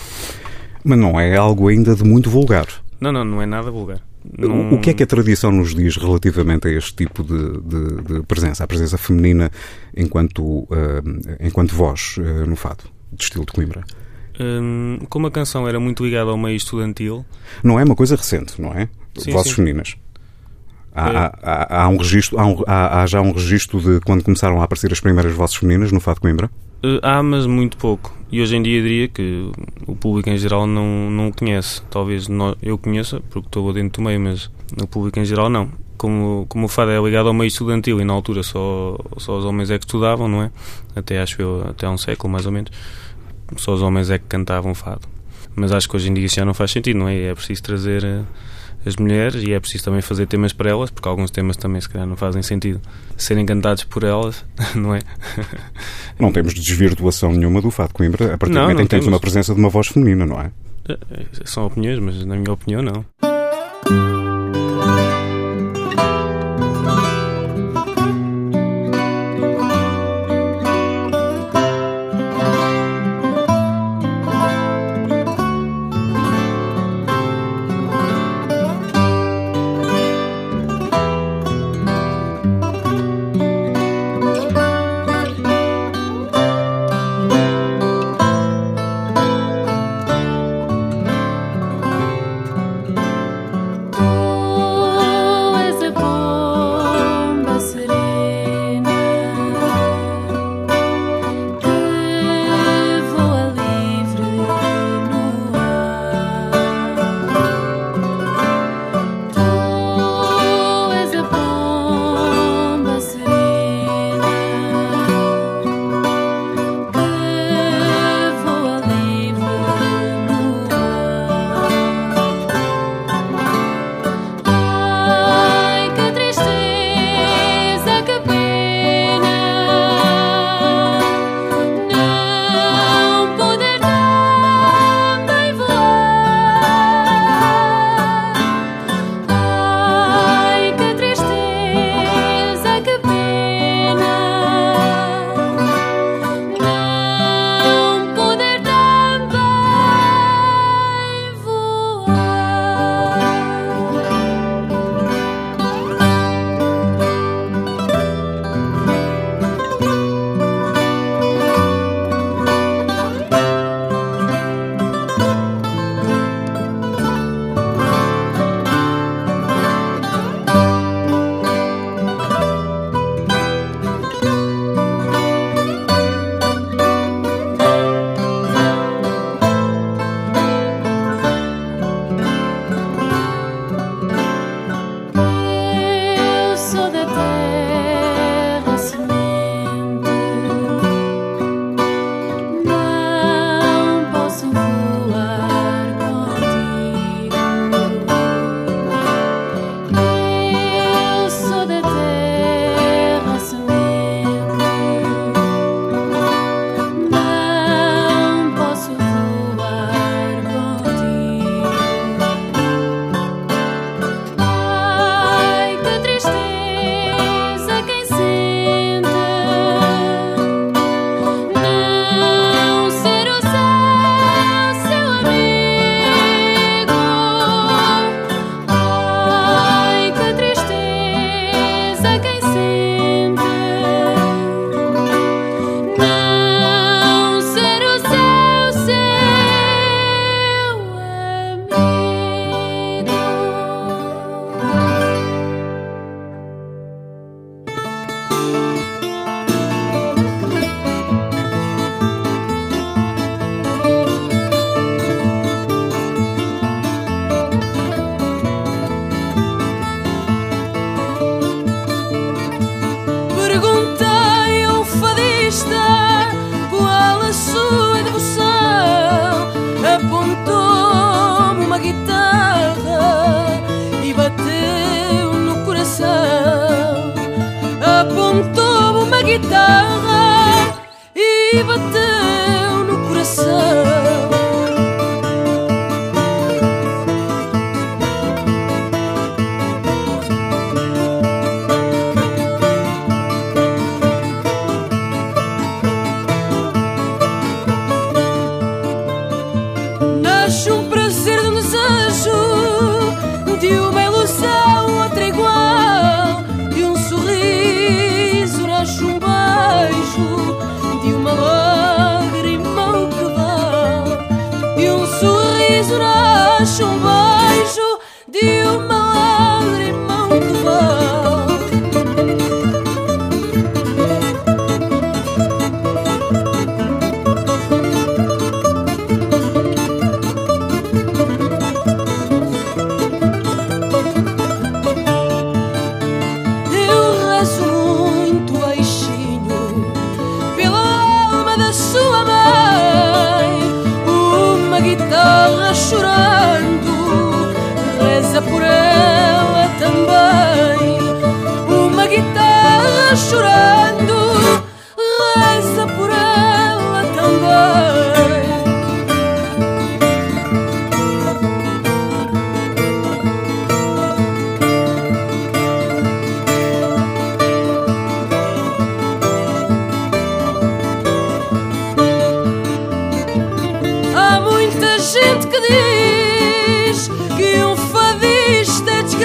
Mas 0.84 0.98
não 0.98 1.18
é 1.18 1.36
algo 1.36 1.68
ainda 1.68 1.94
de 1.96 2.04
muito 2.04 2.30
vulgar. 2.30 2.66
Não, 3.00 3.10
não, 3.10 3.24
não 3.24 3.42
é 3.42 3.46
nada 3.46 3.70
vulgar. 3.70 4.00
O- 4.36 4.48
Não- 4.48 4.72
O 4.74 4.80
que 4.80 4.90
é 4.90 4.94
que 4.94 5.02
a 5.02 5.06
tradição 5.06 5.50
nos 5.52 5.74
diz 5.74 5.96
relativamente 5.96 6.66
a 6.68 6.70
este 6.72 6.94
tipo 6.94 7.22
de, 7.22 7.60
de- 7.62 8.02
de 8.20 8.22
presença, 8.26 8.64
a 8.64 8.66
presença 8.66 8.98
feminina 8.98 9.50
enquanto, 9.96 10.66
eh, 10.70 11.46
enquanto 11.46 11.74
voz 11.74 12.16
eh, 12.18 12.44
no 12.46 12.56
fado, 12.56 12.84
de 13.12 13.22
estilo 13.24 13.46
de 13.46 13.52
Coimbra? 13.52 13.84
Hum, 14.40 14.98
como 15.08 15.26
a 15.26 15.30
canção 15.30 15.66
era 15.66 15.80
muito 15.80 16.04
ligada 16.04 16.30
ao 16.30 16.36
meio 16.38 16.56
estudantil, 16.56 17.24
Não 17.62 17.78
é 17.80 17.84
uma 17.84 17.96
coisa 17.96 18.14
recente, 18.16 18.60
não 18.60 18.72
é? 18.72 18.88
Sim, 19.16 19.32
Vozes 19.32 19.48
sim. 19.50 19.56
femininas. 19.56 19.96
Há, 20.94 21.10
É. 21.10 21.16
há- 21.16 21.82
há- 21.84 21.88
um 21.88 21.96
registro, 21.96 22.38
há, 22.38 22.46
um- 22.46 22.64
há- 22.66 23.06
já 23.06 23.20
um 23.20 23.32
registro 23.32 23.80
de 23.80 24.00
quando 24.04 24.22
começaram 24.24 24.60
a 24.60 24.64
aparecer 24.64 24.92
as 24.92 25.00
primeiras 25.00 25.32
vozes 25.32 25.56
femininas 25.56 25.92
no 25.92 26.00
Fado 26.00 26.20
Coimbra? 26.20 26.50
eh, 26.82 27.00
há, 27.02 27.22
mas 27.22 27.46
muito 27.46 27.76
pouco. 27.76 28.16
E 28.30 28.42
hoje 28.42 28.56
em 28.56 28.62
dia 28.62 28.82
diria 28.82 29.08
que 29.08 29.50
o 29.86 29.96
público 29.96 30.28
em 30.28 30.36
geral 30.36 30.66
não, 30.66 31.10
não 31.10 31.28
o 31.28 31.32
conhece. 31.34 31.80
Talvez 31.90 32.28
eu 32.62 32.76
conheça, 32.76 33.20
porque 33.30 33.48
estou 33.48 33.72
dentro 33.72 34.02
do 34.02 34.06
meio, 34.06 34.20
mas 34.20 34.50
o 34.80 34.86
público 34.86 35.18
em 35.18 35.24
geral 35.24 35.48
não. 35.48 35.70
Como, 35.96 36.46
como 36.48 36.66
o 36.66 36.68
fado 36.68 36.90
é 36.90 37.00
ligado 37.00 37.28
ao 37.28 37.34
meio 37.34 37.48
estudantil 37.48 38.00
e 38.00 38.04
na 38.04 38.12
altura 38.12 38.42
só, 38.42 38.96
só 39.16 39.38
os 39.38 39.44
homens 39.44 39.70
é 39.70 39.78
que 39.78 39.84
estudavam, 39.84 40.28
não 40.28 40.42
é? 40.42 40.50
Até 40.94 41.20
acho 41.20 41.40
eu, 41.40 41.66
até 41.68 41.86
há 41.86 41.90
um 41.90 41.98
século 41.98 42.32
mais 42.32 42.46
ou 42.46 42.52
menos, 42.52 42.70
só 43.56 43.74
os 43.74 43.82
homens 43.82 44.10
é 44.10 44.18
que 44.18 44.26
cantavam 44.26 44.74
fado. 44.74 45.08
Mas 45.56 45.72
acho 45.72 45.88
que 45.88 45.96
hoje 45.96 46.08
em 46.10 46.14
dia 46.14 46.26
isso 46.26 46.36
já 46.36 46.44
não 46.44 46.54
faz 46.54 46.70
sentido, 46.70 46.98
não 46.98 47.08
é? 47.08 47.20
É 47.20 47.34
preciso 47.34 47.62
trazer 47.62 48.04
eh, 48.04 48.22
as 48.86 48.96
mulheres 48.96 49.42
e 49.42 49.52
é 49.52 49.60
preciso 49.60 49.84
também 49.84 50.00
fazer 50.00 50.26
temas 50.26 50.52
para 50.52 50.70
elas, 50.70 50.90
porque 50.90 51.08
alguns 51.08 51.30
temas 51.30 51.56
também 51.56 51.80
se 51.80 51.88
calhar 51.88 52.06
não 52.06 52.16
fazem 52.16 52.42
sentido 52.42 52.80
serem 53.16 53.44
cantados 53.44 53.84
por 53.84 54.04
elas, 54.04 54.44
não 54.74 54.94
é? 54.94 55.00
Não 56.18 56.32
temos 56.32 56.54
desvirtuação 56.54 57.32
nenhuma 57.32 57.60
do 57.60 57.70
Fado 57.70 57.92
Coimbra 57.94 58.34
a 58.34 58.38
partir 58.38 58.54
do 58.54 58.60
momento 58.60 58.80
em 58.80 58.84
que 58.84 58.88
temos 58.88 59.04
temos. 59.04 59.14
uma 59.14 59.20
presença 59.20 59.54
de 59.54 59.60
uma 59.60 59.68
voz 59.68 59.88
feminina, 59.88 60.24
não 60.26 60.40
é? 60.40 60.50
Eh, 60.88 60.98
eh, 61.10 61.24
São 61.44 61.66
opiniões, 61.66 61.98
mas 61.98 62.24
na 62.24 62.36
minha 62.36 62.52
opinião 62.52 62.82
não. 62.82 63.04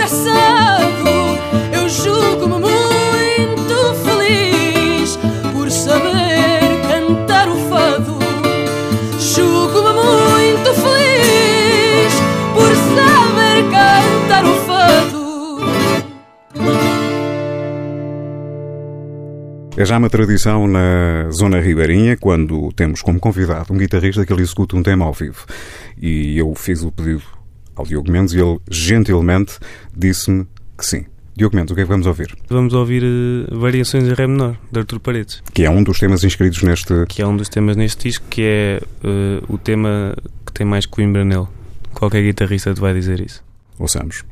Desgraçado. 0.04 1.10
Eu 1.72 1.88
julgo-me 1.90 2.60
muito 2.60 3.96
feliz 4.04 5.18
por 5.54 5.72
saber 5.72 6.82
cantar 6.88 7.48
o 7.48 7.56
fado. 7.70 8.20
Julgo-me 9.20 9.94
muito 9.94 10.74
feliz 10.74 12.14
por 12.54 12.76
saber 12.96 13.64
cantar 13.72 14.46
o 14.46 14.56
fado. 14.66 15.24
É 19.76 19.86
já 19.86 19.98
uma 19.98 20.10
tradição 20.10 20.68
na 20.68 21.30
Zona 21.32 21.60
Ribeirinha, 21.60 22.16
quando 22.18 22.72
temos 22.74 23.02
como 23.02 23.20
convidado 23.20 23.74
um 23.74 23.78
guitarrista 23.78 24.26
que 24.26 24.32
ele 24.32 24.44
executa 24.44 24.76
um 24.76 24.84
tema 24.84 25.06
ao 25.06 25.14
vivo. 25.14 25.46
E 26.00 26.38
eu 26.38 26.54
fiz 26.56 26.84
o 26.84 26.92
pedido 26.92 27.24
ao 27.76 27.86
Diogo 27.86 28.12
Mendes 28.12 28.34
e 28.34 28.40
ele 28.40 28.60
gentilmente 28.70 29.58
disse-me 29.96 30.46
que 30.78 30.86
sim. 30.86 31.06
Diogo 31.36 31.56
Mendes, 31.56 31.72
o 31.72 31.76
que 31.76 31.82
é 31.82 31.84
que 31.84 31.90
vamos 31.90 32.06
ouvir? 32.06 32.36
Vamos 32.48 32.74
ouvir 32.76 33.04
eh, 33.04 33.48
Variações 33.56 34.04
em 34.04 34.14
Ré 34.14 34.28
menor, 34.28 34.56
de 34.72 34.80
Artur 34.80 35.00
Paredes, 35.00 35.42
Que 35.54 35.64
é 35.64 35.70
um 35.70 35.84
dos 35.84 35.98
temas 35.98 36.24
inscritos 36.24 36.62
neste. 36.62 36.94
que 37.08 37.22
é 37.24 37.28
um 37.28 37.36
dos 37.36 37.50
temas 37.50 37.76
neste 37.76 38.08
disco, 38.08 38.24
que 38.30 38.44
é 38.44 38.82
eh, 39.04 39.44
o 39.50 39.58
tema 39.58 40.16
que 40.46 40.54
tem 40.54 40.66
mais 40.66 40.86
Coimbra 40.86 41.26
nele. 41.26 41.48
Qualquer 41.94 42.22
guitarrista 42.22 42.74
te 42.74 42.80
vai 42.80 42.94
dizer 42.94 43.20
isso. 43.20 43.44
Ouçamos. 43.80 44.24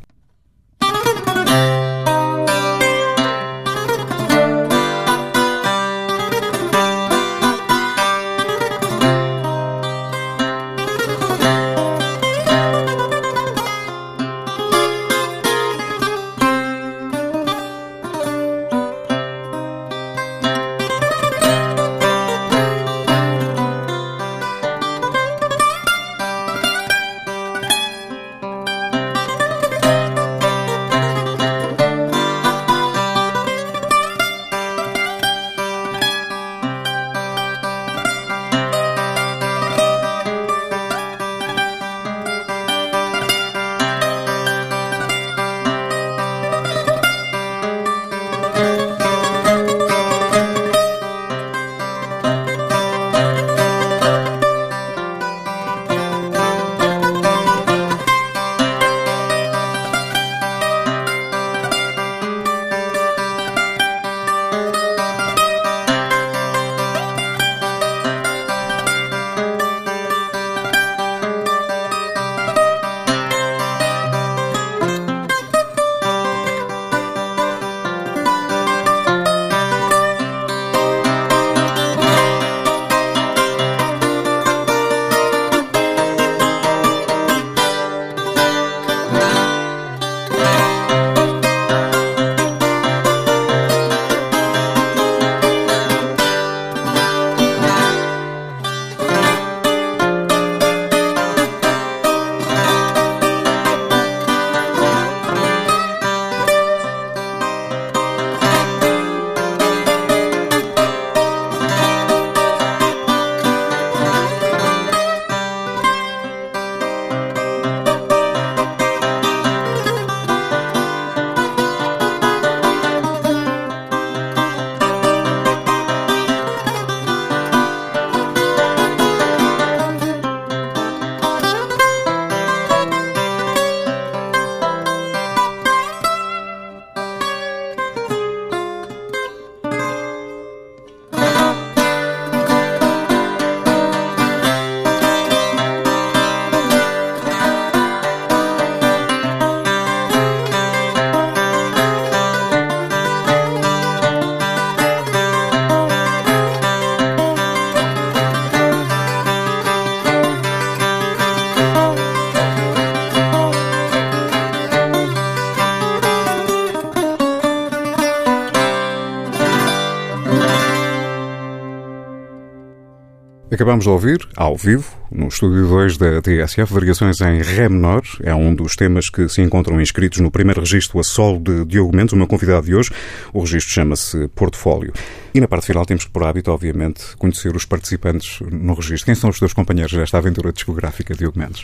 Acabamos 173.62 173.84
de 173.84 173.92
ouvir, 173.92 174.28
ao 174.36 174.58
vivo, 174.58 174.92
no 175.12 175.28
estúdio 175.28 175.68
2 175.68 175.96
da 175.96 176.20
TSF, 176.20 176.74
Variações 176.74 177.22
em 177.22 177.44
Ré 177.44 177.70
menor. 177.70 178.02
É 178.24 178.34
um 178.34 178.56
dos 178.56 178.76
temas 178.76 179.08
que 179.08 179.30
se 179.30 179.40
encontram 179.40 179.80
inscritos 179.80 180.18
no 180.18 180.32
primeiro 180.32 180.62
registro 180.62 181.00
a 181.00 181.04
solo 181.04 181.40
de 181.40 181.64
Diogo 181.66 181.96
Mendes, 181.96 182.12
o 182.14 182.16
meu 182.18 182.26
convidado 182.26 182.66
de 182.66 182.74
hoje. 182.74 182.90
O 183.32 183.42
registro 183.42 183.72
chama-se 183.72 184.28
Portfólio. 184.30 184.92
E 185.32 185.40
na 185.40 185.48
parte 185.48 185.68
final 185.68 185.86
temos 185.86 186.06
por 186.06 186.24
hábito, 186.24 186.50
obviamente, 186.52 187.16
conhecer 187.20 187.56
os 187.56 187.64
participantes 187.64 188.40
no 188.52 188.74
registro. 188.74 189.06
Quem 189.06 189.14
são 189.14 189.30
os 189.30 189.38
teus 189.38 189.54
companheiros 189.54 189.94
desta 189.94 190.18
aventura 190.18 190.52
discográfica, 190.52 191.14
Diogo 191.14 191.38
Mendes? 191.38 191.64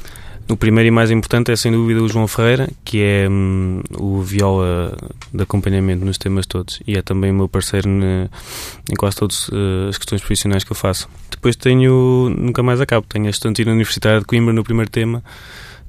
O 0.49 0.55
primeiro 0.55 0.87
e 0.87 0.91
mais 0.91 1.11
importante 1.11 1.51
é 1.51 1.55
sem 1.57 1.73
dúvida 1.73 2.01
o 2.01 2.07
João 2.07 2.25
Ferreira, 2.25 2.69
que 2.85 3.01
é 3.01 3.27
hum, 3.29 3.81
o 3.99 4.21
viola 4.21 4.97
de 5.33 5.43
acompanhamento 5.43 6.05
nos 6.05 6.17
temas 6.17 6.45
todos 6.45 6.79
e 6.87 6.95
é 6.97 7.01
também 7.01 7.31
o 7.31 7.33
meu 7.33 7.49
parceiro 7.49 7.89
ne- 7.89 8.29
em 8.89 8.95
quase 8.95 9.17
todas 9.17 9.49
eh, 9.51 9.89
as 9.89 9.97
questões 9.97 10.21
profissionais 10.21 10.63
que 10.63 10.71
eu 10.71 10.75
faço. 10.75 11.09
Depois 11.29 11.57
tenho, 11.57 12.33
nunca 12.37 12.63
mais 12.63 12.79
acabo, 12.79 13.05
tenho 13.09 13.25
a 13.27 13.29
Estudantina 13.29 13.71
Universitária 13.73 14.19
de 14.21 14.25
Coimbra 14.25 14.53
no 14.53 14.63
primeiro 14.63 14.89
tema, 14.89 15.21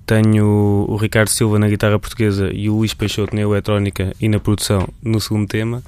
tenho 0.05 0.87
o 0.89 0.97
Ricardo 0.97 1.29
Silva 1.29 1.57
na 1.61 1.69
guitarra 1.69 1.97
portuguesa 1.99 2.51
e 2.53 2.69
o 2.69 2.79
Luís 2.79 2.93
Peixoto 2.95 3.37
na 3.37 3.43
eletrónica 3.43 4.13
e 4.21 4.29
na 4.29 4.41
produção 4.41 4.89
no 5.01 5.21
segundo 5.21 5.47
tema. 5.47 5.85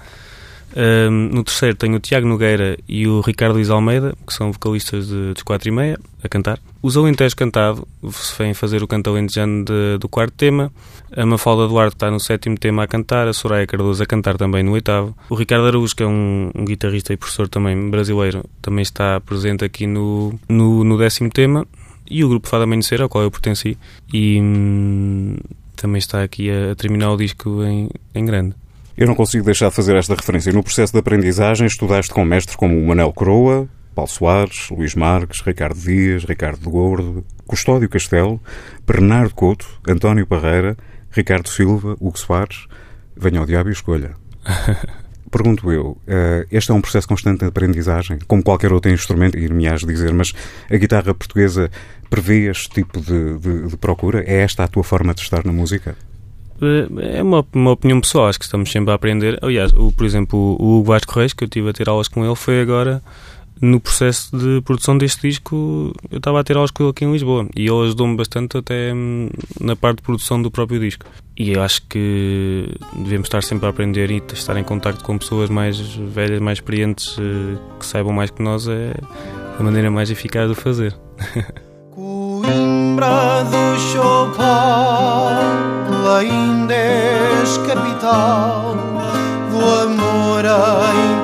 Hum, 0.77 1.31
no 1.33 1.43
terceiro 1.43 1.75
tenho 1.77 1.97
o 1.97 2.01
Tiago 2.01 2.27
Nogueira 2.29 2.79
e 2.89 3.07
o 3.09 3.21
Ricardo 3.21 3.55
Luís 3.55 3.71
Almeida, 3.71 4.15
que 4.27 4.33
são 4.33 4.53
vocalistas 4.53 5.09
de, 5.09 5.35
dos 5.35 5.43
4 5.43 5.69
e 5.69 5.73
meia, 5.73 5.99
a 6.23 6.29
cantar. 6.29 6.61
Os 6.81 6.97
Alentejo 6.97 7.35
Cantado 7.37 7.87
vem 8.39 8.55
fazer 8.55 8.83
o 8.83 8.87
canto 8.87 9.11
alentejano 9.11 9.65
de- 9.65 9.99
do 9.99 10.09
quarto 10.09 10.33
tema. 10.35 10.73
A 11.17 11.27
Mafalda 11.27 11.67
Duarte 11.67 11.97
está 11.97 12.11
no 12.11 12.21
sétimo 12.21 12.57
tema 12.57 12.85
a 12.85 12.87
cantar. 12.87 13.27
A 13.27 13.33
Soraya 13.33 13.67
Cardoso 13.67 14.03
a 14.03 14.07
cantar 14.07 14.37
também 14.39 14.63
no 14.63 14.73
oitavo. 14.73 15.15
O 15.29 15.35
Ricardo 15.35 15.67
Araújo, 15.67 15.95
que 15.97 16.03
é 16.05 16.07
um, 16.07 16.51
um 16.55 16.65
guitarrista 16.65 17.13
e 17.13 17.17
professor 17.17 17.49
também 17.49 17.91
brasileiro, 17.91 18.45
também 18.63 18.83
está 18.83 19.21
presente 19.21 19.65
aqui 19.65 19.87
no, 19.87 20.39
no, 20.49 20.85
no 20.85 20.97
décimo 20.97 21.31
tema. 21.31 21.67
E 22.09 22.25
o 22.25 22.29
grupo 22.29 22.49
Fado 22.49 22.63
Amanhecer, 22.65 23.03
ao 23.03 23.09
qual 23.09 23.25
eu 23.25 23.31
pertenci. 23.31 23.77
E 24.13 24.39
hum, 24.41 25.37
também 25.77 25.99
está 25.99 26.23
aqui 26.23 26.49
a, 26.51 26.73
a 26.73 26.75
terminar 26.77 27.13
o 27.13 27.17
disco 27.17 27.63
em, 27.65 27.89
em 28.15 28.25
grande. 28.25 28.55
Eu 29.01 29.07
não 29.07 29.15
consigo 29.15 29.45
deixar 29.45 29.71
de 29.71 29.75
fazer 29.75 29.97
esta 29.97 30.15
referência. 30.15 30.53
No 30.53 30.63
processo 30.63 30.93
de 30.93 30.99
aprendizagem, 30.99 31.67
estudaste 31.67 32.13
com 32.13 32.23
mestres 32.23 32.55
como 32.55 32.79
o 32.79 32.87
Manel 32.87 33.13
Coroa, 33.15 33.67
Paulo 33.95 34.11
Soares, 34.11 34.69
Luís 34.71 34.95
Marques, 34.95 35.41
Ricardo 35.41 35.79
Dias, 35.81 36.25
Ricardo 36.25 36.61
de 36.61 36.69
Gordo, 36.69 37.25
Custódio 37.47 37.89
Castelo, 37.89 38.39
Bernardo 38.87 39.35
Couto, 39.35 39.67
António 39.89 40.27
Parreira, 40.27 40.77
Ricardo 41.11 41.49
Silva, 41.49 41.97
Hugo 41.99 42.19
Soares. 42.19 42.67
Venha 43.17 43.41
ao 43.41 43.47
diabo 43.47 43.71
e 43.71 43.73
escolha. 43.73 44.13
Pergunto 45.31 45.71
eu, 45.73 45.97
eh, 46.07 46.45
este 46.51 46.71
é 46.71 46.75
um 46.75 46.81
processo 46.81 47.07
constante 47.09 47.39
de 47.41 47.47
aprendizagem, 47.47 48.19
como 48.27 48.43
qualquer 48.43 48.73
outro 48.73 48.91
instrumento, 48.91 49.39
e 49.39 49.49
me 49.49 49.67
has 49.69 49.81
de 49.81 49.87
dizer, 49.87 50.13
mas 50.13 50.33
a 50.69 50.77
guitarra 50.77 51.15
portuguesa 51.15 51.71
prevê 52.11 52.51
este 52.51 52.69
tipo 52.69 53.01
de, 53.01 53.39
de- 53.39 53.69
de 53.69 53.77
procura? 53.77 54.25
É 54.27 54.41
esta 54.43 54.65
a 54.65 54.69
tua 54.69 54.83
forma 54.83 55.15
de 55.15 55.21
estar 55.21 55.45
na 55.45 55.53
música? 55.53 55.95
Eh, 56.61 57.19
É 57.19 57.23
uma, 57.23 57.45
uma 57.53 57.71
opinião 57.73 58.01
pessoal, 58.01 58.29
acho 58.29 58.39
que 58.39 58.45
estamos 58.45 58.71
sempre 58.71 58.91
a 58.91 58.95
aprender. 58.95 59.39
Aliás, 59.43 59.73
o, 59.73 59.93
por 59.93 60.05
exemplo, 60.05 60.57
o 60.59 60.79
Hugo 60.79 60.89
Vasco 60.89 61.19
Reis, 61.19 61.33
que 61.33 61.45
eu 61.45 61.49
tive 61.49 61.71
a 61.71 61.73
ter 61.73 61.89
aulas 61.89 62.09
com 62.09 62.25
ele, 62.25 62.35
foi 62.35 62.61
agora 62.61 63.03
no 63.61 63.79
processo 63.79 64.37
de 64.37 64.61
produção 64.63 64.97
deste 64.97 65.29
disco. 65.29 65.93
Eu 66.11 66.19
estava 66.19 66.41
a 66.41 66.45
ter 66.45 66.57
aulas 66.57 66.71
com 66.71 66.83
ele 66.85 66.91
aqui 66.91 67.05
em 67.05 67.13
Lisboa 67.13 67.47
e 67.55 67.67
ele 67.67 67.83
ajudou-me 67.85 68.17
bastante 68.17 68.57
até 68.57 68.93
hum, 68.95 69.29
na 69.61 69.77
parte 69.77 69.99
de 69.99 70.03
produção 70.03 70.41
do 70.41 70.51
próprio 70.51 70.81
disco. 70.81 71.05
E 71.37 71.53
eu 71.53 71.63
acho 71.63 71.83
que 71.87 72.69
devemos 72.97 73.27
estar 73.27 73.43
sempre 73.43 73.67
a 73.67 73.71
aprender 73.71 74.11
e 74.11 74.23
estar 74.33 74.57
em 74.57 74.65
contacto 74.65 75.05
com 75.05 75.19
pessoas 75.19 75.51
mais 75.51 75.79
velhas, 75.79 76.41
mais 76.41 76.59
experientes, 76.59 77.17
eh, 77.19 77.57
que 77.79 77.87
saibam 77.87 78.13
mais 78.13 78.31
que 78.31 78.43
nós, 78.43 78.67
é 78.69 78.93
a 79.59 79.63
maneira 79.63 79.91
mais 79.91 80.11
eficaz 80.11 80.49
de 80.49 80.55
fazer. 80.55 80.95
Coimbra 82.91 83.45
do 83.45 83.79
Chopal 83.79 85.39
ainda 86.19 86.75
és 86.75 87.57
capital 87.59 88.75
do 89.51 89.59
amor 89.83 90.45
em 90.45 91.20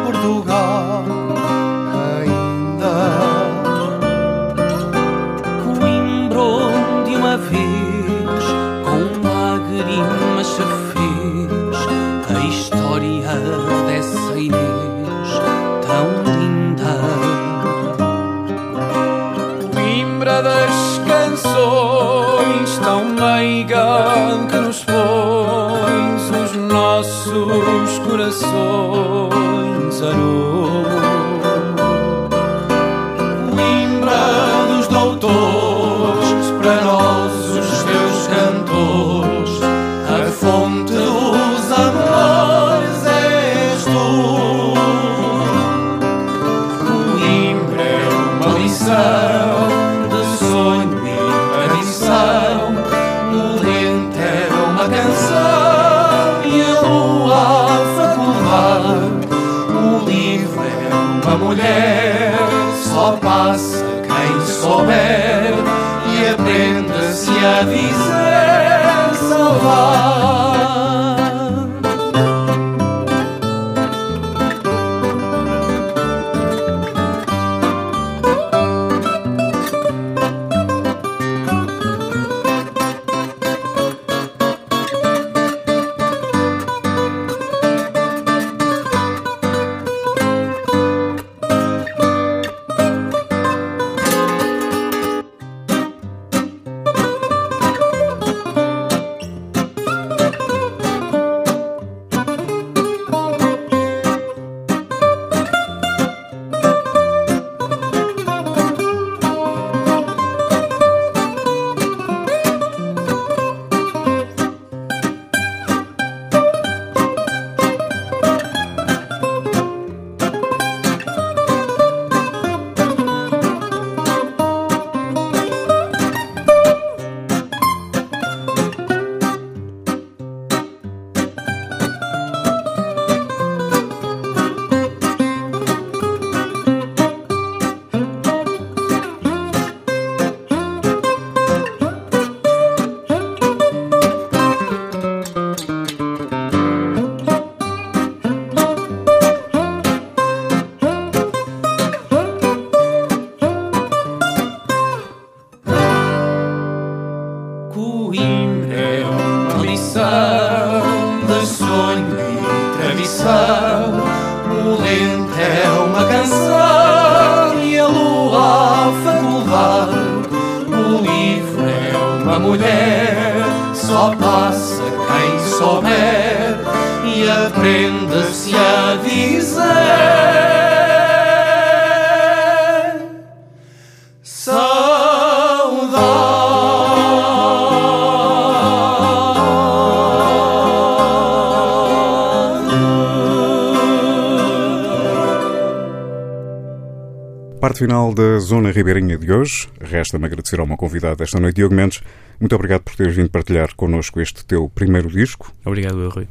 parte 197.77 197.79
final 197.79 198.15
da 198.15 198.39
Zona 198.39 198.71
Ribeirinha 198.71 199.19
de 199.19 199.31
hoje. 199.31 199.69
Resta-me 199.81 200.25
agradecer 200.25 200.59
ao 200.59 200.67
meu 200.67 200.77
convidado 200.77 201.17
desta 201.17 201.39
noite, 201.39 201.57
Diogo 201.57 201.75
Mendes. 201.75 202.01
Muito 202.41 202.55
obrigado 202.55 202.83
por 202.83 202.97
teres 202.97 203.15
vindo 203.15 203.29
partilhar 203.29 203.75
connosco 203.75 204.21
este 204.21 204.45
teu 204.45 204.69
primeiro 204.69 205.09
disco. 205.09 205.53
Obrigado, 205.65 206.09
Rui. 206.09 206.27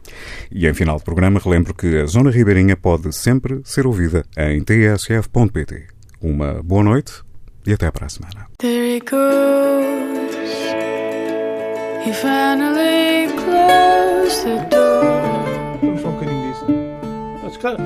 E 0.52 0.68
em 0.68 0.74
final 0.74 0.98
de 0.98 1.04
programa, 1.04 1.40
relembro 1.44 1.74
que 1.74 1.98
a 1.98 2.06
Zona 2.06 2.32
Ribeirinha 2.32 2.76
pode 2.76 3.16
sempre 3.16 3.62
ser 3.64 3.86
ouvida 3.86 4.26
em 4.38 4.64
tsf.pt. 4.64 5.88
Uma 6.22 6.64
boa 6.64 6.84
noite 6.84 7.14
e 7.66 7.74
até 7.74 7.92
para 7.92 8.08
a 8.08 8.10
semana. 8.10 8.48
There 8.58 8.96
he 8.96 9.00
goes. 9.00 10.36
He 12.06 12.14
finally 12.14 13.28
closed 13.36 14.44
the 14.44 14.68
door. 14.70 15.80
Vamos 15.82 16.02
só 16.02 16.10
um 16.10 16.14
bocadinho 16.14 16.52
disso. 16.52 16.66
Mas, 17.44 17.58
cara, 17.58 17.78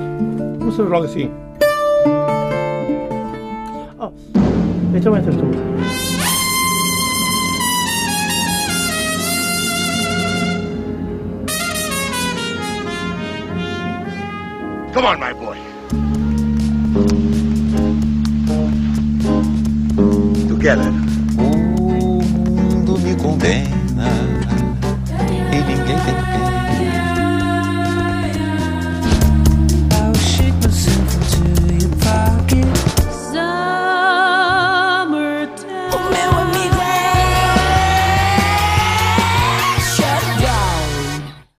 logo 0.88 1.04
assim. 1.04 1.30
Oh, 4.02 4.10
então 4.94 5.14
entras 5.14 5.36
tu. 5.36 5.42
Come 14.94 15.06
on, 15.06 15.20
my 15.20 15.34
boy. 15.34 15.58
Together. 20.48 20.90
O 21.36 22.22
mundo 22.22 22.98
me 23.00 23.14
condena. 23.16 24.29